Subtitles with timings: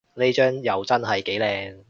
[0.15, 1.79] 呢張又真係幾靚